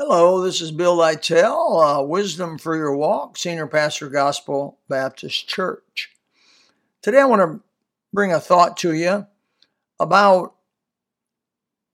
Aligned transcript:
Hello, 0.00 0.40
this 0.40 0.60
is 0.60 0.70
Bill 0.70 0.96
Lytell, 0.96 1.98
uh, 1.98 2.00
Wisdom 2.04 2.56
for 2.56 2.76
Your 2.76 2.94
Walk, 2.94 3.36
Senior 3.36 3.66
Pastor, 3.66 4.08
Gospel 4.08 4.78
Baptist 4.88 5.48
Church. 5.48 6.12
Today 7.02 7.18
I 7.18 7.24
want 7.24 7.42
to 7.42 7.60
bring 8.12 8.32
a 8.32 8.38
thought 8.38 8.76
to 8.76 8.94
you 8.94 9.26
about 9.98 10.54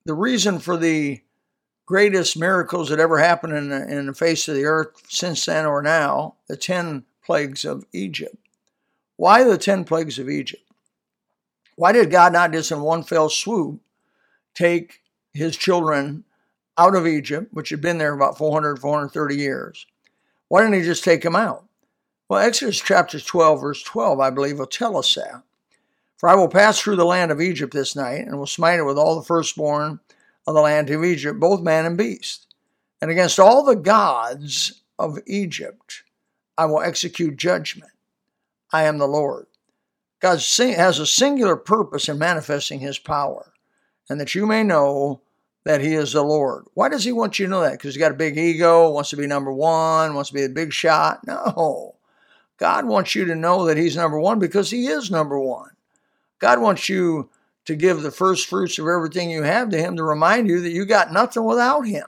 the 0.04 0.12
reason 0.12 0.59
for 0.59 0.77
the 0.77 1.22
greatest 1.87 2.38
miracles 2.38 2.90
that 2.90 3.00
ever 3.00 3.20
happened 3.20 3.54
in 3.54 3.70
the, 3.70 3.88
in 3.88 4.05
the 4.05 4.12
face 4.12 4.48
of 4.48 4.55
the 4.55 4.66
earth 4.66 5.02
since 5.09 5.46
then 5.46 5.64
or 5.64 5.80
now, 5.80 6.34
the 6.46 6.59
10 6.59 7.05
plagues 7.25 7.64
of 7.64 7.86
Egypt. 7.95 8.36
Why 9.16 9.45
the 9.45 9.57
10 9.57 9.84
plagues 9.84 10.18
of 10.18 10.29
Egypt? 10.29 10.62
Why 11.77 11.93
did 11.93 12.11
God 12.11 12.34
not 12.34 12.52
just 12.52 12.71
in 12.71 12.82
one 12.82 13.02
fell 13.02 13.30
swoop 13.30 13.80
take 14.52 15.00
his 15.32 15.57
children 15.57 16.25
out 16.77 16.95
of 16.95 17.06
Egypt, 17.06 17.52
which 17.52 17.70
had 17.70 17.80
been 17.80 17.98
there 17.98 18.12
about 18.12 18.38
400, 18.38 18.78
430 18.78 19.37
years. 19.37 19.87
Why 20.48 20.62
didn't 20.62 20.77
he 20.77 20.83
just 20.83 21.05
take 21.05 21.23
them 21.23 21.37
out? 21.37 21.64
Well, 22.28 22.41
Exodus 22.41 22.80
chapter 22.80 23.20
12, 23.20 23.60
verse 23.60 23.83
12, 23.83 24.20
I 24.20 24.30
believe, 24.30 24.59
will 24.59 24.66
tell 24.66 24.97
us 24.97 25.14
that. 25.14 25.42
For 26.16 26.28
I 26.28 26.34
will 26.34 26.48
pass 26.48 26.80
through 26.80 26.97
the 26.97 27.05
land 27.05 27.30
of 27.30 27.41
Egypt 27.41 27.73
this 27.73 27.95
night, 27.95 28.27
and 28.27 28.38
will 28.38 28.47
smite 28.47 28.78
it 28.78 28.84
with 28.84 28.98
all 28.98 29.16
the 29.16 29.27
firstborn 29.27 30.00
of 30.47 30.55
the 30.55 30.60
land 30.60 30.91
of 30.91 31.05
Egypt, 31.05 31.38
both 31.38 31.62
man 31.62 31.84
and 31.84 31.98
beast. 31.98 32.55
And 33.00 33.11
against 33.11 33.38
all 33.38 33.64
the 33.64 33.77
gods 33.77 34.83
of 34.98 35.19
Egypt 35.27 36.05
I 36.56 36.66
will 36.66 36.80
execute 36.80 37.36
judgment. 37.36 37.91
I 38.72 38.84
am 38.84 38.98
the 38.98 39.09
Lord. 39.09 39.47
God 40.20 40.41
has 40.41 40.98
a 40.98 41.06
singular 41.06 41.56
purpose 41.56 42.09
in 42.09 42.19
manifesting 42.19 42.80
his 42.80 42.98
power, 42.98 43.52
and 44.09 44.20
that 44.20 44.34
you 44.34 44.47
may 44.47 44.62
know 44.62 45.20
that 45.64 45.80
he 45.80 45.95
is 45.95 46.12
the 46.12 46.23
Lord. 46.23 46.66
Why 46.74 46.88
does 46.88 47.04
he 47.04 47.12
want 47.12 47.38
you 47.38 47.46
to 47.46 47.50
know 47.50 47.62
that? 47.62 47.72
Because 47.72 47.95
he's 47.95 48.00
got 48.00 48.12
a 48.12 48.16
big 48.16 48.36
ego, 48.38 48.91
wants 48.91 49.10
to 49.10 49.16
be 49.16 49.27
number 49.27 49.52
one, 49.52 50.14
wants 50.14 50.30
to 50.30 50.34
be 50.34 50.45
a 50.45 50.48
big 50.48 50.72
shot? 50.72 51.27
No. 51.27 51.97
God 52.58 52.84
wants 52.84 53.14
you 53.14 53.25
to 53.25 53.34
know 53.34 53.66
that 53.66 53.77
he's 53.77 53.97
number 53.97 54.20
one 54.20 54.39
because 54.39 54.70
he 54.70 54.86
is 54.86 55.11
number 55.11 55.39
one. 55.39 55.70
God 56.39 56.61
wants 56.61 56.89
you 56.89 57.30
to 57.64 57.74
give 57.74 58.02
the 58.02 58.11
first 58.11 58.48
fruits 58.48 58.78
of 58.78 58.86
everything 58.86 59.30
you 59.30 59.42
have 59.42 59.70
to 59.70 59.78
him 59.78 59.97
to 59.97 60.05
remind 60.05 60.48
you 60.48 60.61
that 60.61 60.70
you 60.70 60.84
got 60.84 61.12
nothing 61.12 61.44
without 61.44 61.86
him. 61.86 62.06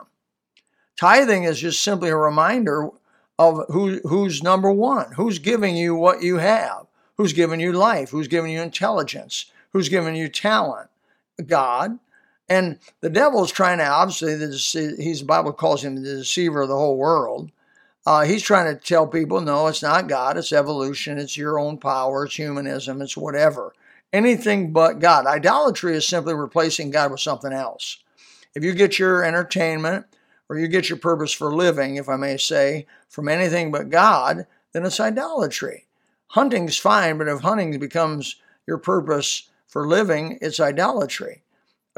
Tithing 1.01 1.45
is 1.45 1.61
just 1.61 1.83
simply 1.83 2.11
a 2.11 2.17
reminder 2.17 2.91
of 3.39 3.65
who, 3.69 4.01
who's 4.05 4.43
number 4.43 4.71
one, 4.71 5.13
who's 5.13 5.39
giving 5.39 5.77
you 5.77 5.95
what 5.95 6.23
you 6.23 6.39
have, 6.39 6.87
who's 7.17 7.33
giving 7.33 7.61
you 7.61 7.73
life, 7.73 8.11
who's 8.11 8.29
giving 8.29 8.51
you 8.51 8.61
intelligence, 8.63 9.47
who's 9.73 9.89
giving 9.89 10.15
you 10.15 10.29
talent. 10.29 10.89
God. 11.47 11.99
And 12.49 12.79
the 13.01 13.11
devil 13.11 13.43
is 13.45 13.51
trying 13.51 13.79
to, 13.79 13.87
obviously, 13.87 14.37
the, 14.37 14.97
he's, 14.99 15.21
the 15.21 15.27
Bible 15.27 15.53
calls 15.53 15.83
him 15.83 15.97
the 15.97 16.03
deceiver 16.03 16.63
of 16.63 16.69
the 16.69 16.77
whole 16.77 16.97
world. 16.97 17.51
Uh, 18.07 18.23
he's 18.25 18.43
trying 18.43 18.73
to 18.73 18.81
tell 18.81 19.07
people, 19.07 19.41
no, 19.41 19.67
it's 19.67 19.83
not 19.83 20.09
God, 20.09 20.37
it's 20.37 20.53
evolution, 20.53 21.19
it's 21.19 21.37
your 21.37 21.59
own 21.59 21.77
power, 21.77 22.25
it's 22.25 22.37
humanism, 22.37 23.03
it's 23.03 23.17
whatever. 23.17 23.75
Anything 24.13 24.73
but 24.73 25.01
God. 25.01 25.27
Idolatry 25.27 25.97
is 25.97 26.07
simply 26.07 26.35
replacing 26.35 26.93
God 26.93 27.11
with 27.11 27.21
something 27.21 27.53
else. 27.53 27.99
If 28.55 28.63
you 28.63 28.75
get 28.75 29.01
your 29.01 29.25
entertainment 29.25 30.07
or 30.49 30.57
you 30.57 30.69
get 30.69 30.89
your 30.89 30.99
purpose 30.99 31.33
for 31.33 31.53
living, 31.53 31.97
if 31.97 32.09
I 32.09 32.15
may 32.15 32.37
say, 32.37 32.87
from 33.09 33.29
anything 33.29 33.73
but 33.73 33.91
God, 33.91 34.47
then 34.73 34.87
it's 34.87 35.01
idolatry. 35.01 35.87
Hunting's 36.29 36.77
fine, 36.77 37.19
but 37.19 37.27
if 37.27 37.41
hunting 37.41 37.77
becomes 37.81 38.37
your 38.69 38.79
purpose 38.79 39.49
for 39.67 39.89
living, 39.89 40.39
it's 40.41 40.61
idolatry 40.61 41.43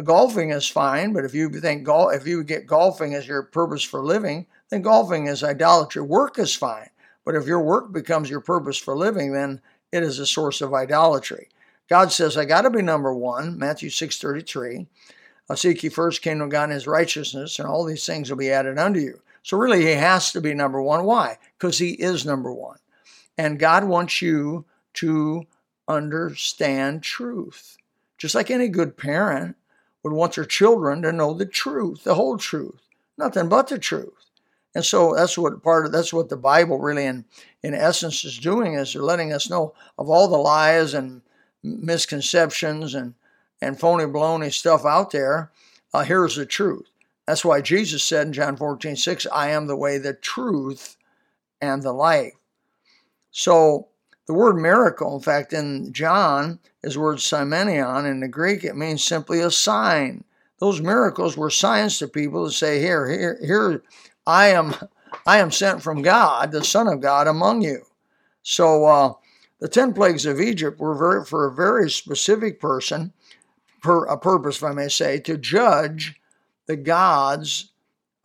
golfing 0.02 0.50
is 0.50 0.68
fine, 0.68 1.12
but 1.12 1.24
if 1.24 1.34
you 1.34 1.50
think 1.50 1.84
golf, 1.84 2.14
if 2.14 2.26
you 2.26 2.44
get 2.44 2.66
golfing 2.66 3.14
as 3.14 3.26
your 3.26 3.42
purpose 3.42 3.82
for 3.82 4.04
living, 4.04 4.46
then 4.70 4.82
golfing 4.82 5.26
is 5.26 5.42
idolatry. 5.42 6.02
Work 6.02 6.38
is 6.38 6.54
fine, 6.54 6.90
but 7.24 7.34
if 7.34 7.46
your 7.46 7.60
work 7.60 7.92
becomes 7.92 8.30
your 8.30 8.40
purpose 8.40 8.78
for 8.78 8.96
living, 8.96 9.32
then 9.32 9.60
it 9.90 10.02
is 10.02 10.18
a 10.18 10.26
source 10.26 10.60
of 10.60 10.74
idolatry. 10.74 11.48
God 11.88 12.12
says, 12.12 12.36
"I 12.36 12.44
got 12.44 12.62
to 12.62 12.70
be 12.70 12.82
number 12.82 13.12
one." 13.14 13.58
Matthew 13.58 13.90
six 13.90 14.18
thirty 14.18 14.42
three. 14.42 14.86
Seek 15.54 15.82
ye 15.82 15.88
first 15.88 16.20
kingdom 16.20 16.44
of 16.44 16.50
God 16.50 16.64
and 16.64 16.74
His 16.74 16.86
righteousness, 16.86 17.58
and 17.58 17.66
all 17.66 17.84
these 17.84 18.04
things 18.04 18.28
will 18.28 18.36
be 18.36 18.50
added 18.50 18.78
unto 18.78 19.00
you. 19.00 19.20
So 19.42 19.56
really, 19.56 19.80
He 19.80 19.92
has 19.92 20.30
to 20.32 20.40
be 20.42 20.52
number 20.52 20.82
one. 20.82 21.04
Why? 21.04 21.38
Because 21.58 21.78
He 21.78 21.92
is 21.92 22.26
number 22.26 22.52
one, 22.52 22.78
and 23.38 23.58
God 23.58 23.84
wants 23.84 24.20
you 24.20 24.66
to 24.94 25.46
understand 25.88 27.02
truth. 27.02 27.78
Just 28.18 28.34
like 28.34 28.50
any 28.50 28.68
good 28.68 28.96
parent, 28.98 29.56
would 30.08 30.16
want 30.16 30.34
their 30.34 30.44
children 30.44 31.02
to 31.02 31.12
know 31.12 31.34
the 31.34 31.46
truth, 31.46 32.04
the 32.04 32.14
whole 32.14 32.38
truth, 32.38 32.80
nothing 33.18 33.48
but 33.48 33.68
the 33.68 33.78
truth. 33.78 34.12
And 34.74 34.84
so 34.84 35.14
that's 35.14 35.36
what 35.36 35.62
part 35.62 35.86
of 35.86 35.92
that's 35.92 36.12
what 36.12 36.28
the 36.28 36.36
Bible 36.36 36.78
really 36.78 37.04
in 37.04 37.24
in 37.62 37.74
essence 37.74 38.24
is 38.24 38.38
doing 38.38 38.74
is 38.74 38.92
they're 38.92 39.02
letting 39.02 39.32
us 39.32 39.50
know 39.50 39.74
of 39.98 40.08
all 40.08 40.28
the 40.28 40.36
lies 40.36 40.94
and 40.94 41.22
misconceptions 41.62 42.94
and 42.94 43.14
and 43.60 43.78
phony 43.78 44.04
baloney 44.04 44.52
stuff 44.52 44.84
out 44.84 45.10
there. 45.10 45.50
Uh, 45.92 46.04
here's 46.04 46.36
the 46.36 46.46
truth. 46.46 46.86
That's 47.26 47.44
why 47.44 47.60
Jesus 47.60 48.04
said 48.04 48.28
in 48.28 48.32
John 48.32 48.56
14, 48.56 48.96
6, 48.96 49.26
I 49.32 49.48
am 49.50 49.66
the 49.66 49.76
way, 49.76 49.98
the 49.98 50.14
truth, 50.14 50.96
and 51.60 51.82
the 51.82 51.92
life. 51.92 52.32
So 53.30 53.88
the 54.28 54.34
word 54.34 54.56
miracle, 54.56 55.16
in 55.16 55.22
fact, 55.22 55.54
in 55.54 55.90
John 55.90 56.60
is 56.84 56.94
the 56.94 57.00
word 57.00 57.16
simenion. 57.16 58.04
In 58.08 58.20
the 58.20 58.28
Greek, 58.28 58.62
it 58.62 58.76
means 58.76 59.02
simply 59.02 59.40
a 59.40 59.50
sign. 59.50 60.22
Those 60.60 60.82
miracles 60.82 61.34
were 61.36 61.48
signs 61.48 61.98
to 61.98 62.08
people 62.08 62.46
to 62.46 62.52
say, 62.52 62.78
"Here, 62.78 63.08
here, 63.08 63.38
here, 63.42 63.82
I 64.26 64.48
am, 64.48 64.74
I 65.26 65.38
am 65.38 65.50
sent 65.50 65.82
from 65.82 66.02
God, 66.02 66.52
the 66.52 66.62
Son 66.62 66.88
of 66.88 67.00
God, 67.00 67.26
among 67.26 67.62
you." 67.62 67.86
So 68.42 68.84
uh, 68.84 69.12
the 69.60 69.68
ten 69.68 69.94
plagues 69.94 70.26
of 70.26 70.42
Egypt 70.42 70.78
were 70.78 70.94
very, 70.94 71.24
for 71.24 71.46
a 71.46 71.54
very 71.54 71.90
specific 71.90 72.60
person, 72.60 73.14
per 73.82 74.04
a 74.04 74.18
purpose, 74.18 74.58
if 74.58 74.64
I 74.64 74.72
may 74.72 74.88
say, 74.88 75.20
to 75.20 75.38
judge 75.38 76.20
the 76.66 76.76
gods 76.76 77.72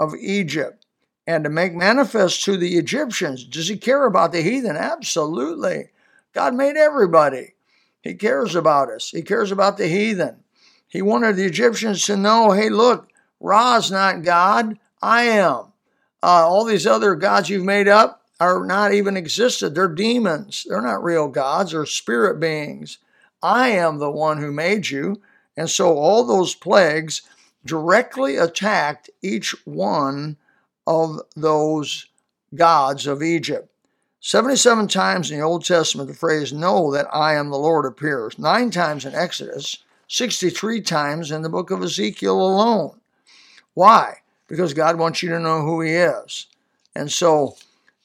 of 0.02 0.14
Egypt 0.20 0.86
and 1.26 1.46
to 1.46 1.50
make 1.50 1.74
manifest 1.74 2.44
to 2.44 2.58
the 2.58 2.78
Egyptians. 2.78 3.46
Does 3.46 3.70
he 3.70 3.78
care 3.78 4.06
about 4.06 4.34
the 4.34 4.42
heathen? 4.42 4.76
Absolutely. 4.76 5.92
God 6.34 6.56
made 6.56 6.76
everybody. 6.76 7.54
He 8.02 8.16
cares 8.16 8.56
about 8.56 8.90
us. 8.90 9.10
He 9.12 9.22
cares 9.22 9.52
about 9.52 9.78
the 9.78 9.88
heathen. 9.88 10.44
He 10.88 11.02
wanted 11.02 11.36
the 11.36 11.46
Egyptians 11.46 12.06
to 12.06 12.18
know 12.18 12.52
hey, 12.52 12.70
look, 12.70 13.10
Ra's 13.40 13.92
not 13.92 14.24
God. 14.24 14.78
I 15.02 15.24
am. 15.24 15.74
Uh, 16.22 16.48
all 16.48 16.64
these 16.66 16.88
other 16.88 17.16
gods 17.16 17.50
you've 17.50 17.66
made 17.66 17.88
up 17.88 18.22
are 18.40 18.66
not 18.66 18.94
even 18.94 19.18
existed. 19.18 19.76
They're 19.76 19.88
demons. 19.88 20.66
They're 20.68 20.82
not 20.82 21.04
real 21.04 21.28
gods. 21.28 21.72
They're 21.72 21.86
spirit 21.86 22.40
beings. 22.40 22.98
I 23.42 23.70
am 23.70 24.00
the 24.00 24.12
one 24.12 24.38
who 24.38 24.52
made 24.52 24.90
you. 24.90 25.22
And 25.58 25.70
so 25.70 25.98
all 25.98 26.26
those 26.26 26.56
plagues 26.56 27.22
directly 27.66 28.38
attacked 28.38 29.10
each 29.22 29.56
one 29.66 30.38
of 30.88 31.22
those 31.36 32.08
gods 32.56 33.08
of 33.08 33.22
Egypt. 33.22 33.73
77 34.26 34.88
times 34.88 35.30
in 35.30 35.38
the 35.38 35.44
Old 35.44 35.66
Testament, 35.66 36.08
the 36.08 36.16
phrase, 36.16 36.54
Know 36.54 36.94
that 36.94 37.14
I 37.14 37.34
am 37.34 37.50
the 37.50 37.58
Lord 37.58 37.86
appears. 37.86 38.40
Nine 38.40 38.72
times 38.72 39.04
in 39.04 39.14
Exodus, 39.14 39.80
63 40.08 40.80
times 40.80 41.30
in 41.30 41.42
the 41.42 41.50
book 41.50 41.72
of 41.72 41.84
Ezekiel 41.84 42.40
alone. 42.40 43.02
Why? 43.74 44.20
Because 44.48 44.74
God 44.74 44.98
wants 44.98 45.22
you 45.22 45.30
to 45.32 45.42
know 45.42 45.62
who 45.62 45.82
He 45.82 45.92
is. 45.92 46.48
And 46.96 47.12
so, 47.12 47.58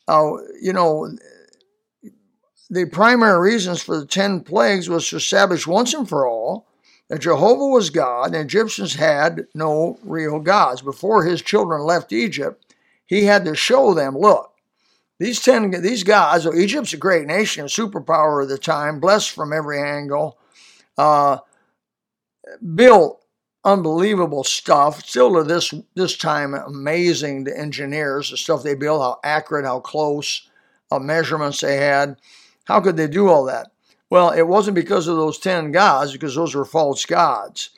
uh, 0.08 0.32
you 0.60 0.72
know, 0.72 1.08
the 2.68 2.86
primary 2.86 3.52
reasons 3.52 3.80
for 3.80 4.00
the 4.00 4.06
10 4.06 4.40
plagues 4.40 4.88
was 4.88 5.08
to 5.10 5.16
establish 5.16 5.68
once 5.68 5.94
and 5.94 6.08
for 6.08 6.26
all 6.26 6.66
that 7.06 7.20
Jehovah 7.20 7.68
was 7.68 7.90
God 7.90 8.34
and 8.34 8.44
Egyptians 8.44 8.96
had 8.96 9.46
no 9.54 10.00
real 10.02 10.40
gods. 10.40 10.82
Before 10.82 11.22
his 11.22 11.42
children 11.42 11.82
left 11.82 12.12
Egypt, 12.12 12.74
he 13.06 13.26
had 13.26 13.44
to 13.44 13.54
show 13.54 13.94
them, 13.94 14.18
look, 14.18 14.47
these 15.18 15.40
ten 15.40 15.70
these 15.70 16.04
guys, 16.04 16.46
Egypt's 16.46 16.92
a 16.92 16.96
great 16.96 17.26
nation, 17.26 17.66
superpower 17.66 18.42
of 18.42 18.48
the 18.48 18.58
time, 18.58 19.00
blessed 19.00 19.30
from 19.30 19.52
every 19.52 19.80
angle, 19.80 20.38
uh, 20.96 21.38
built 22.74 23.24
unbelievable 23.64 24.44
stuff. 24.44 25.04
Still 25.04 25.34
to 25.34 25.42
this 25.42 25.74
this 25.94 26.16
time, 26.16 26.54
amazing 26.54 27.44
to 27.46 27.58
engineers, 27.58 28.30
the 28.30 28.36
stuff 28.36 28.62
they 28.62 28.74
built, 28.74 29.02
how 29.02 29.18
accurate, 29.24 29.64
how 29.64 29.80
close, 29.80 30.48
uh, 30.90 30.98
measurements 30.98 31.60
they 31.60 31.76
had. 31.76 32.16
How 32.64 32.80
could 32.80 32.96
they 32.96 33.08
do 33.08 33.28
all 33.28 33.44
that? 33.44 33.72
Well, 34.10 34.30
it 34.30 34.46
wasn't 34.46 34.74
because 34.74 35.08
of 35.08 35.16
those 35.16 35.38
ten 35.38 35.72
gods, 35.72 36.12
because 36.12 36.34
those 36.34 36.54
were 36.54 36.64
false 36.64 37.04
gods. 37.04 37.70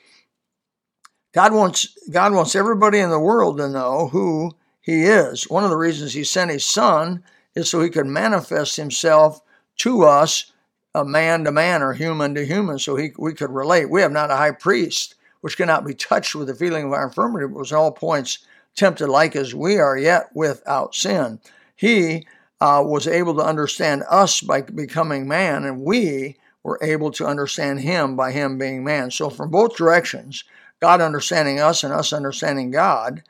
God 1.33 1.53
wants 1.53 1.87
God 2.09 2.33
wants 2.33 2.55
everybody 2.55 2.99
in 2.99 3.09
the 3.09 3.19
world 3.19 3.57
to 3.57 3.69
know 3.69 4.09
who 4.09 4.51
he 4.81 5.03
is. 5.03 5.49
One 5.49 5.63
of 5.63 5.69
the 5.69 5.77
reasons 5.77 6.13
he 6.13 6.23
sent 6.23 6.51
his 6.51 6.65
son 6.65 7.23
is 7.55 7.69
so 7.69 7.81
he 7.81 7.89
could 7.89 8.07
manifest 8.07 8.75
himself 8.75 9.41
to 9.77 10.03
us, 10.03 10.51
a 10.93 11.05
man 11.05 11.43
to 11.45 11.51
man 11.51 11.81
or 11.81 11.93
human 11.93 12.35
to 12.35 12.45
human, 12.45 12.79
so 12.79 12.95
he, 12.95 13.11
we 13.17 13.33
could 13.33 13.51
relate. 13.51 13.89
We 13.89 14.01
have 14.01 14.11
not 14.11 14.31
a 14.31 14.35
high 14.35 14.51
priest 14.51 15.15
which 15.41 15.57
cannot 15.57 15.85
be 15.85 15.93
touched 15.93 16.35
with 16.35 16.47
the 16.47 16.55
feeling 16.55 16.85
of 16.85 16.93
our 16.93 17.05
infirmity, 17.05 17.47
but 17.47 17.57
was 17.57 17.73
all 17.73 17.91
points 17.91 18.39
tempted 18.75 19.07
like 19.07 19.35
as 19.35 19.53
we 19.53 19.77
are, 19.77 19.97
yet 19.97 20.29
without 20.33 20.95
sin. 20.95 21.39
He 21.75 22.27
uh, 22.59 22.83
was 22.85 23.07
able 23.07 23.35
to 23.35 23.43
understand 23.43 24.03
us 24.09 24.41
by 24.41 24.61
becoming 24.61 25.27
man, 25.27 25.65
and 25.65 25.81
we 25.81 26.37
were 26.63 26.79
able 26.81 27.11
to 27.11 27.25
understand 27.25 27.79
him 27.79 28.15
by 28.15 28.31
him 28.31 28.57
being 28.57 28.83
man. 28.83 29.09
So, 29.09 29.29
from 29.29 29.49
both 29.49 29.75
directions, 29.75 30.43
God 30.79 31.01
understanding 31.01 31.59
us 31.59 31.83
and 31.83 31.91
us 31.91 32.13
understanding 32.13 32.71
God, 32.71 33.23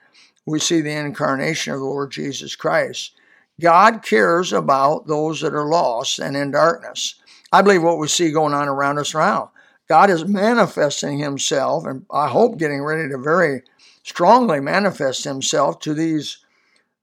we 0.46 0.60
see 0.60 0.82
the 0.82 0.92
incarnation 0.92 1.74
of 1.74 1.80
the 1.80 1.86
Lord 1.86 2.12
Jesus 2.12 2.56
Christ. 2.56 3.14
God 3.60 4.04
cares 4.04 4.54
about 4.54 5.08
those 5.08 5.42
that 5.42 5.54
are 5.54 5.70
lost 5.70 6.20
and 6.20 6.36
in 6.36 6.52
darkness. 6.52 7.16
I 7.52 7.62
believe 7.62 7.84
what 7.84 8.00
we 8.00 8.08
see 8.08 8.32
going 8.32 8.54
on 8.54 8.68
around 8.68 8.98
us 8.98 9.14
now. 9.14 9.52
God 9.88 10.10
is 10.10 10.26
manifesting 10.26 11.20
himself, 11.20 11.86
and 11.86 12.06
I 12.12 12.30
hope 12.30 12.58
getting 12.58 12.82
ready 12.82 13.10
to 13.10 13.18
very 13.18 13.62
strongly 14.04 14.60
manifest 14.60 15.24
himself 15.26 15.80
to 15.80 15.94
these, 15.94 16.38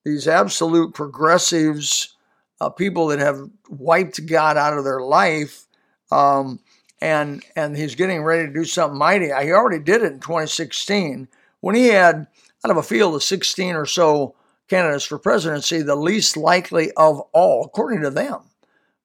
these 0.04 0.26
absolute 0.26 0.94
progressives, 0.94 2.16
uh, 2.60 2.70
people 2.70 3.08
that 3.08 3.18
have 3.18 3.40
wiped 3.68 4.26
God 4.26 4.56
out 4.56 4.76
of 4.76 4.84
their 4.84 5.00
life. 5.00 5.66
Um, 6.10 6.60
and 7.00 7.44
and 7.54 7.76
he's 7.76 7.94
getting 7.94 8.24
ready 8.24 8.48
to 8.48 8.52
do 8.52 8.64
something 8.64 8.98
mighty. 8.98 9.26
He 9.26 9.52
already 9.52 9.82
did 9.82 10.02
it 10.02 10.12
in 10.12 10.20
2016 10.20 11.28
when 11.60 11.74
he 11.74 11.88
had 11.88 12.26
out 12.68 12.72
of 12.72 12.76
a 12.76 12.82
field 12.82 13.14
of 13.14 13.22
16 13.22 13.74
or 13.74 13.86
so 13.86 14.34
candidates 14.68 15.04
for 15.04 15.18
presidency, 15.18 15.80
the 15.80 15.96
least 15.96 16.36
likely 16.36 16.90
of 16.98 17.20
all, 17.32 17.64
according 17.64 18.02
to 18.02 18.10
them, 18.10 18.40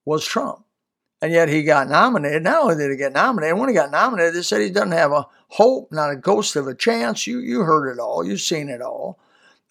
was 0.04 0.26
Trump. 0.26 0.64
And 1.22 1.32
yet 1.32 1.48
he 1.48 1.62
got 1.62 1.88
nominated. 1.88 2.42
Not 2.42 2.62
only 2.62 2.74
did 2.76 2.90
he 2.90 2.98
get 2.98 3.14
nominated, 3.14 3.56
when 3.56 3.70
he 3.70 3.74
got 3.74 3.90
nominated, 3.90 4.34
they 4.34 4.42
said 4.42 4.60
he 4.60 4.68
doesn't 4.68 4.92
have 4.92 5.12
a 5.12 5.26
hope, 5.48 5.90
not 5.90 6.10
a 6.10 6.16
ghost 6.16 6.56
of 6.56 6.66
a 6.66 6.74
chance. 6.74 7.26
You 7.26 7.38
you 7.38 7.60
heard 7.60 7.90
it 7.90 7.98
all. 7.98 8.22
You've 8.26 8.42
seen 8.42 8.68
it 8.68 8.82
all. 8.82 9.18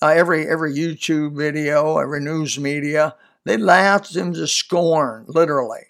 Uh, 0.01 0.07
every 0.07 0.47
every 0.47 0.73
YouTube 0.73 1.37
video, 1.37 1.99
every 1.99 2.21
news 2.21 2.57
media, 2.57 3.13
they 3.43 3.57
laughed 3.57 4.15
him 4.15 4.33
to 4.33 4.47
scorn, 4.47 5.25
literally. 5.27 5.85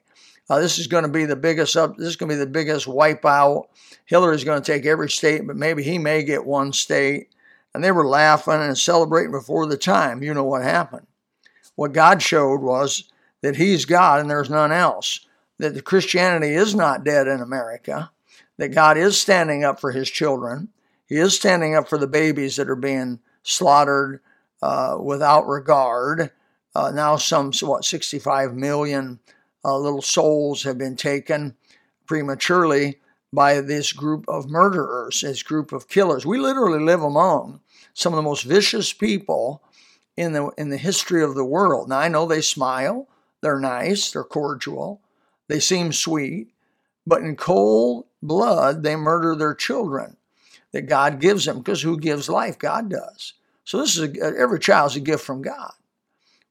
Uh, 0.50 0.59
this 0.59 0.77
is 0.77 0.88
going 0.88 1.03
to 1.03 1.09
be 1.09 1.23
the 1.23 1.38
biggest 1.38 1.77
up. 1.77 1.95
This 1.95 2.09
is 2.09 2.17
going 2.17 2.29
to 2.29 2.35
be 2.35 2.39
the 2.39 2.45
biggest 2.45 2.85
wipeout. 2.85 3.67
Hillary's 4.05 4.44
going 4.44 4.61
to 4.61 4.71
take 4.71 4.85
every 4.85 5.09
state, 5.09 5.47
but 5.47 5.55
maybe 5.55 5.81
he 5.81 5.97
may 5.97 6.23
get 6.23 6.45
one 6.45 6.73
state 6.73 7.29
and 7.74 7.84
they 7.84 7.92
were 7.92 8.08
laughing 8.08 8.54
and 8.54 8.78
celebrating 8.78 9.31
before 9.31 9.66
the 9.66 9.78
time. 9.78 10.24
You 10.24 10.34
know 10.34 10.44
what 10.44 10.64
happened. 10.64 11.08
What 11.75 11.94
God 11.94 12.22
showed 12.22 12.62
was 12.62 13.12
that 13.42 13.56
He's 13.56 13.86
God 13.86 14.20
and 14.20 14.30
there's 14.30 14.50
none 14.50 14.72
else, 14.72 15.25
that 15.60 15.74
the 15.74 15.81
Christianity 15.81 16.54
is 16.54 16.75
not 16.75 17.04
dead 17.04 17.28
in 17.28 17.42
America, 17.42 18.12
that 18.58 18.74
God 18.74 18.98
is 18.98 19.20
standing 19.20 19.64
up 19.64 19.80
for 19.80 19.92
His 19.92 20.10
children, 20.10 20.70
He 21.08 21.16
is 21.16 21.36
standing 21.36 21.75
up 21.75 21.90
for 21.90 21.98
the 21.98 22.08
babies 22.08 22.56
that 22.58 22.70
are 22.70 22.75
being 22.75 23.20
slaughtered 23.44 24.22
uh, 24.62 24.98
without 25.02 25.48
regard. 25.48 26.31
Uh, 26.75 26.92
now, 26.92 27.18
some, 27.18 27.52
what, 27.62 27.86
65 27.86 28.56
million 28.56 29.20
uh, 29.66 29.78
little 29.78 30.02
souls 30.02 30.64
have 30.64 30.78
been 30.78 30.96
taken 30.96 31.56
prematurely 32.06 33.00
by 33.33 33.59
this 33.62 33.91
group 33.91 34.25
of 34.27 34.47
murderers, 34.47 35.21
this 35.21 35.41
group 35.41 35.71
of 35.71 35.89
killers. 35.89 36.24
We 36.24 36.38
literally 36.38 36.83
live 36.83 37.01
among 37.01 37.62
some 37.95 38.13
of 38.13 38.18
the 38.18 38.21
most 38.21 38.44
vicious 38.44 38.94
people 38.94 39.63
in 40.15 40.33
the 40.33 40.51
in 40.57 40.69
the 40.69 40.77
history 40.77 41.24
of 41.24 41.33
the 41.33 41.44
world. 41.44 41.89
Now 41.89 41.97
I 41.97 42.07
know 42.07 42.27
they 42.27 42.41
smile, 42.41 43.07
they're 43.41 43.59
nice, 43.59 44.12
they're 44.12 44.24
cordial, 44.24 45.01
they 45.47 45.59
seem 45.59 45.91
sweet, 45.91 46.53
but 47.07 47.21
in 47.21 47.35
cold 47.35 48.06
blood 48.21 48.83
they 48.83 48.95
murder 48.95 49.36
their 49.36 49.56
children 49.56 50.18
that 50.71 50.83
God 50.83 51.19
gives 51.19 51.45
them 51.45 51.57
because 51.57 51.81
who 51.81 52.00
gives 52.00 52.29
life? 52.29 52.59
God 52.59 52.89
does. 52.89 53.33
So 53.63 53.79
this 53.79 53.97
is 53.97 54.15
a, 54.15 54.39
every 54.39 54.59
child's 54.59 54.95
a 54.95 55.00
gift 55.00 55.25
from 55.25 55.41
God. 55.41 55.71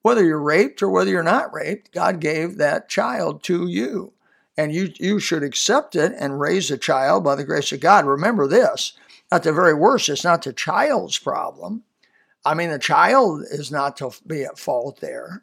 Whether 0.03 0.25
you're 0.25 0.41
raped 0.41 0.83
or 0.83 0.91
whether 0.91 1.11
you're 1.11 1.23
not 1.23 1.55
raped, 1.55 1.93
God 1.93 2.19
gave 2.19 2.57
that 2.57 2.89
child 2.89 3.45
to 3.45 3.69
you 3.69 4.13
and 4.57 4.73
you, 4.73 4.93
you 4.99 5.19
should 5.19 5.43
accept 5.43 5.97
it 5.97 6.13
and 6.19 6.41
raise 6.41 6.71
a 6.71 6.79
child 6.79 7.25
by 7.25 7.35
the 7.35 7.45
grace 7.45 7.73
of 7.73 7.81
God. 7.81 8.05
Remember 8.05 8.47
this 8.47 8.93
at 9.31 9.45
the 9.45 9.53
very 9.53 9.73
worst, 9.73 10.11
it's 10.11 10.25
not 10.25 10.43
the 10.43 10.53
child's 10.53 11.19
problem. 11.19 11.85
I 12.45 12.55
mean, 12.55 12.71
the 12.71 12.79
child 12.79 13.45
is 13.51 13.71
not 13.71 13.97
to 13.99 14.11
be 14.27 14.45
at 14.45 14.59
fault 14.59 15.01
there. 15.01 15.43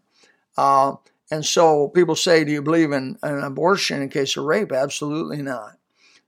Uh, 0.58 0.96
and 1.32 1.46
so 1.46 1.88
people 1.90 2.16
say, 2.16 2.44
Do 2.44 2.52
you 2.52 2.62
believe 2.62 2.92
in 2.92 3.18
an 3.24 3.44
abortion 3.44 4.02
in 4.02 4.10
case 4.10 4.38
of 4.38 4.44
rape? 4.44 4.72
Absolutely 4.72 5.42
not. 5.42 5.78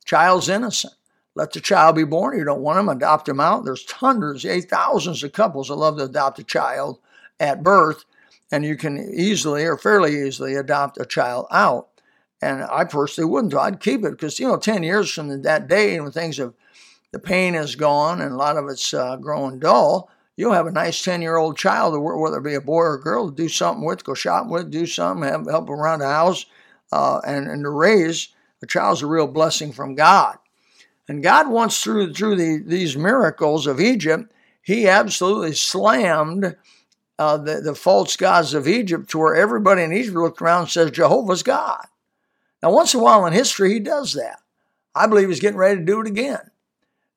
Child's 0.05 0.49
innocent. 0.49 0.93
Let 1.35 1.53
the 1.53 1.61
child 1.61 1.95
be 1.95 2.03
born. 2.03 2.37
You 2.37 2.43
don't 2.43 2.61
want 2.61 2.77
them, 2.77 2.89
adopt 2.89 3.25
them 3.25 3.39
out. 3.39 3.63
There's 3.63 3.89
hundreds, 3.89 4.45
eight 4.45 4.69
thousands 4.69 5.23
of 5.23 5.31
couples 5.31 5.67
that 5.67 5.75
love 5.75 5.97
to 5.97 6.05
adopt 6.05 6.39
a 6.39 6.43
child 6.43 6.99
at 7.39 7.63
birth, 7.63 8.03
and 8.51 8.65
you 8.65 8.75
can 8.75 8.97
easily 9.13 9.65
or 9.65 9.77
fairly 9.77 10.27
easily 10.27 10.55
adopt 10.55 10.99
a 10.99 11.05
child 11.05 11.47
out. 11.51 11.87
And 12.41 12.63
I 12.63 12.85
personally 12.85 13.29
wouldn't. 13.29 13.53
I'd 13.53 13.79
keep 13.79 14.03
it 14.03 14.11
because, 14.11 14.39
you 14.39 14.47
know, 14.47 14.57
10 14.57 14.83
years 14.83 15.11
from 15.11 15.41
that 15.43 15.67
day, 15.67 15.99
when 15.99 16.11
things 16.11 16.37
have, 16.37 16.53
the 17.11 17.19
pain 17.19 17.55
is 17.55 17.75
gone 17.75 18.21
and 18.21 18.31
a 18.31 18.37
lot 18.37 18.57
of 18.57 18.67
it's 18.67 18.93
uh, 18.93 19.17
growing 19.17 19.59
dull, 19.59 20.09
you'll 20.37 20.53
have 20.53 20.65
a 20.65 20.71
nice 20.71 21.03
10 21.03 21.21
year 21.21 21.37
old 21.37 21.57
child, 21.57 21.93
whether 22.01 22.37
it 22.37 22.43
be 22.43 22.55
a 22.55 22.61
boy 22.61 22.81
or 22.81 22.95
a 22.95 23.01
girl, 23.01 23.29
to 23.29 23.35
do 23.35 23.47
something 23.47 23.85
with, 23.85 24.03
go 24.03 24.13
shopping 24.13 24.49
with, 24.49 24.71
do 24.71 24.85
something, 24.85 25.27
have, 25.27 25.45
help 25.45 25.69
around 25.69 25.99
the 25.99 26.07
house, 26.07 26.45
uh, 26.91 27.19
and, 27.25 27.47
and 27.47 27.63
to 27.63 27.69
raise 27.69 28.29
a 28.63 28.65
child's 28.65 29.01
a 29.01 29.07
real 29.07 29.27
blessing 29.27 29.71
from 29.71 29.95
God. 29.95 30.37
And 31.07 31.23
God 31.23 31.49
wants 31.49 31.83
through 31.83 32.13
through 32.13 32.37
the, 32.37 32.63
these 32.65 32.95
miracles 32.95 33.67
of 33.67 33.79
Egypt, 33.79 34.31
He 34.61 34.87
absolutely 34.87 35.53
slammed 35.53 36.55
uh, 37.19 37.37
the, 37.37 37.61
the 37.61 37.75
false 37.75 38.15
gods 38.15 38.53
of 38.53 38.67
Egypt 38.67 39.09
to 39.09 39.19
where 39.19 39.35
everybody 39.35 39.83
in 39.83 39.93
Egypt 39.93 40.15
looked 40.15 40.41
around 40.41 40.61
and 40.61 40.71
says, 40.71 40.91
Jehovah's 40.91 41.43
God. 41.43 41.85
Now, 42.61 42.71
once 42.71 42.93
in 42.93 42.99
a 42.99 43.03
while 43.03 43.25
in 43.25 43.33
history, 43.33 43.73
he 43.73 43.79
does 43.79 44.13
that. 44.13 44.39
I 44.93 45.07
believe 45.07 45.29
he's 45.29 45.39
getting 45.39 45.57
ready 45.57 45.79
to 45.79 45.85
do 45.85 46.01
it 46.01 46.07
again. 46.07 46.51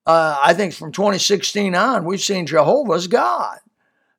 Uh, 0.06 0.38
I 0.43 0.55
think 0.55 0.75
from 0.75 0.93
2016 0.93 1.75
on, 1.75 2.05
we've 2.05 2.20
seen 2.20 2.46
Jehovah's 2.46 3.06
God. 3.06 3.58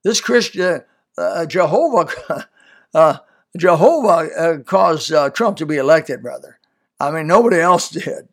This 0.04 0.22
Christian, 0.22 0.82
uh, 1.18 1.22
uh 1.22 1.46
Jehovah, 1.46 2.48
uh, 2.94 3.18
Jehovah 3.58 4.30
uh, 4.38 4.58
caused 4.64 5.12
uh, 5.12 5.30
Trump 5.30 5.58
to 5.58 5.66
be 5.66 5.78
elected, 5.78 6.22
brother. 6.22 6.60
I 7.00 7.12
mean, 7.12 7.28
nobody 7.28 7.60
else 7.60 7.90
did. 7.92 8.30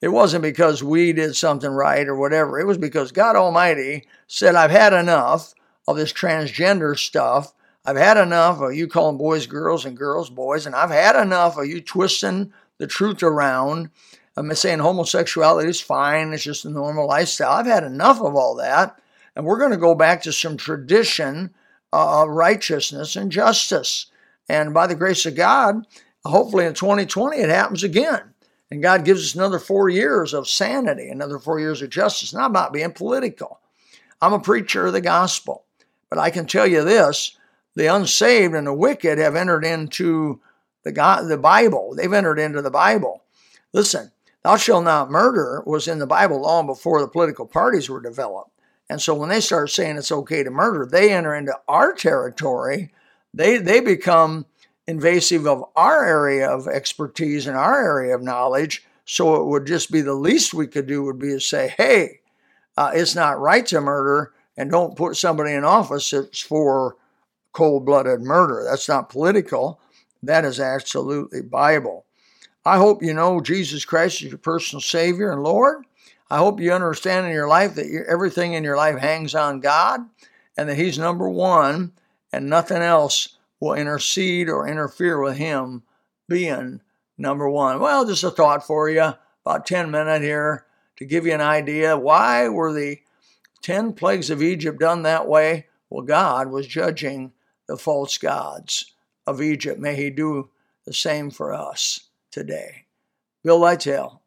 It 0.00 0.08
wasn't 0.08 0.42
because 0.42 0.82
we 0.82 1.12
did 1.12 1.34
something 1.34 1.70
right 1.70 2.06
or 2.06 2.16
whatever. 2.16 2.60
It 2.60 2.66
was 2.66 2.78
because 2.78 3.12
God 3.12 3.36
Almighty 3.36 4.06
said, 4.26 4.54
I've 4.54 4.70
had 4.70 4.92
enough 4.92 5.54
of 5.88 5.96
this 5.96 6.12
transgender 6.12 6.98
stuff 6.98 7.54
I've 7.84 7.96
had 7.96 8.16
enough 8.16 8.60
of 8.60 8.74
you 8.74 8.88
calling 8.88 9.18
boys 9.18 9.46
girls 9.46 9.84
and 9.84 9.96
girls 9.96 10.30
boys, 10.30 10.64
and 10.64 10.74
I've 10.74 10.90
had 10.90 11.16
enough 11.16 11.58
of 11.58 11.66
you 11.66 11.80
twisting 11.80 12.52
the 12.78 12.86
truth 12.86 13.22
around. 13.22 13.90
I'm 14.36 14.52
saying 14.54 14.78
homosexuality 14.78 15.68
is 15.68 15.80
fine, 15.80 16.32
it's 16.32 16.42
just 16.42 16.64
a 16.64 16.70
normal 16.70 17.06
lifestyle. 17.06 17.52
I've 17.52 17.66
had 17.66 17.84
enough 17.84 18.20
of 18.20 18.34
all 18.34 18.54
that, 18.56 18.98
and 19.36 19.44
we're 19.44 19.58
going 19.58 19.70
to 19.70 19.76
go 19.76 19.94
back 19.94 20.22
to 20.22 20.32
some 20.32 20.56
tradition 20.56 21.54
uh, 21.92 22.22
of 22.22 22.30
righteousness 22.30 23.16
and 23.16 23.30
justice. 23.30 24.06
And 24.48 24.74
by 24.74 24.86
the 24.86 24.94
grace 24.94 25.26
of 25.26 25.36
God, 25.36 25.86
hopefully 26.24 26.64
in 26.64 26.74
2020 26.74 27.36
it 27.36 27.50
happens 27.50 27.84
again. 27.84 28.34
And 28.70 28.82
God 28.82 29.04
gives 29.04 29.24
us 29.24 29.34
another 29.34 29.58
four 29.58 29.88
years 29.88 30.34
of 30.34 30.48
sanity, 30.48 31.08
another 31.08 31.38
four 31.38 31.60
years 31.60 31.82
of 31.82 31.90
justice. 31.90 32.32
And 32.32 32.42
I'm 32.42 32.52
not 32.52 32.72
being 32.72 32.92
political. 32.92 33.60
I'm 34.20 34.32
a 34.32 34.40
preacher 34.40 34.86
of 34.86 34.94
the 34.94 35.00
gospel. 35.00 35.64
But 36.08 36.18
I 36.18 36.30
can 36.30 36.46
tell 36.46 36.66
you 36.66 36.82
this 36.82 37.36
the 37.74 37.86
unsaved 37.86 38.54
and 38.54 38.66
the 38.66 38.74
wicked 38.74 39.18
have 39.18 39.36
entered 39.36 39.64
into 39.64 40.40
the 40.84 40.92
God, 40.92 41.28
the 41.28 41.38
Bible. 41.38 41.94
They've 41.96 42.12
entered 42.12 42.38
into 42.38 42.62
the 42.62 42.70
Bible. 42.70 43.22
Listen, 43.72 44.12
thou 44.42 44.56
shalt 44.56 44.84
not 44.84 45.10
murder 45.10 45.62
was 45.66 45.88
in 45.88 45.98
the 45.98 46.06
Bible 46.06 46.40
long 46.40 46.66
before 46.66 47.00
the 47.00 47.08
political 47.08 47.46
parties 47.46 47.88
were 47.88 48.00
developed. 48.00 48.50
And 48.88 49.00
so 49.00 49.14
when 49.14 49.30
they 49.30 49.40
start 49.40 49.70
saying 49.70 49.96
it's 49.96 50.12
okay 50.12 50.42
to 50.42 50.50
murder, 50.50 50.86
they 50.86 51.12
enter 51.12 51.34
into 51.34 51.58
our 51.68 51.94
territory. 51.94 52.92
They 53.32 53.58
they 53.58 53.80
become 53.80 54.46
invasive 54.86 55.46
of 55.46 55.64
our 55.74 56.04
area 56.04 56.48
of 56.48 56.68
expertise 56.68 57.46
and 57.46 57.56
our 57.56 57.82
area 57.82 58.14
of 58.14 58.22
knowledge. 58.22 58.84
So 59.06 59.36
it 59.36 59.46
would 59.46 59.66
just 59.66 59.90
be 59.90 60.02
the 60.02 60.14
least 60.14 60.54
we 60.54 60.66
could 60.66 60.86
do 60.86 61.02
would 61.02 61.18
be 61.18 61.30
to 61.30 61.40
say, 61.40 61.74
hey, 61.76 62.20
uh, 62.76 62.90
it's 62.94 63.14
not 63.14 63.40
right 63.40 63.64
to 63.66 63.80
murder, 63.80 64.32
and 64.56 64.70
don't 64.70 64.96
put 64.96 65.16
somebody 65.16 65.52
in 65.52 65.64
office 65.64 66.10
that's 66.10 66.40
for 66.40 66.96
cold 67.54 67.86
blooded 67.86 68.20
murder. 68.20 68.66
That's 68.68 68.88
not 68.88 69.08
political, 69.08 69.80
that 70.22 70.44
is 70.44 70.60
absolutely 70.60 71.40
Bible. 71.40 72.04
I 72.66 72.76
hope 72.76 73.02
you 73.02 73.14
know 73.14 73.40
Jesus 73.40 73.84
Christ 73.84 74.22
is 74.22 74.28
your 74.28 74.38
personal 74.38 74.80
Savior 74.80 75.32
and 75.32 75.42
Lord. 75.42 75.84
I 76.30 76.38
hope 76.38 76.60
you 76.60 76.72
understand 76.72 77.26
in 77.26 77.32
your 77.32 77.48
life 77.48 77.74
that 77.74 78.04
everything 78.08 78.54
in 78.54 78.64
your 78.64 78.76
life 78.76 78.98
hangs 78.98 79.34
on 79.34 79.60
God 79.60 80.00
and 80.56 80.68
that 80.68 80.76
He's 80.76 80.98
number 80.98 81.28
one 81.28 81.92
and 82.32 82.48
nothing 82.48 82.82
else 82.82 83.36
will 83.60 83.74
intercede 83.74 84.48
or 84.48 84.68
interfere 84.68 85.20
with 85.20 85.36
Him 85.36 85.82
being 86.28 86.80
number 87.18 87.48
one. 87.48 87.80
Well, 87.80 88.04
just 88.04 88.24
a 88.24 88.30
thought 88.30 88.66
for 88.66 88.88
you, 88.88 89.12
about 89.44 89.66
10 89.66 89.90
minutes 89.90 90.24
here 90.24 90.64
to 90.96 91.04
give 91.04 91.26
you 91.26 91.32
an 91.32 91.40
idea. 91.40 91.98
Why 91.98 92.48
were 92.48 92.72
the 92.72 92.98
10 93.62 93.92
plagues 93.92 94.30
of 94.30 94.42
Egypt 94.42 94.80
done 94.80 95.02
that 95.02 95.28
way, 95.28 95.66
well, 95.88 96.02
God 96.02 96.50
was 96.50 96.66
judging 96.66 97.32
the 97.66 97.76
false 97.76 98.18
gods 98.18 98.92
of 99.26 99.40
Egypt. 99.42 99.80
May 99.80 99.96
He 99.96 100.10
do 100.10 100.50
the 100.84 100.92
same 100.92 101.30
for 101.30 101.52
us 101.52 102.08
today. 102.30 102.86
Bill 103.42 103.60
Lytell, 103.60 104.20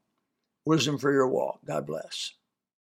Wisdom 0.65 0.98
for 0.98 1.12
Your 1.12 1.27
Walk. 1.27 1.60
God 1.65 1.86
bless. 1.86 2.34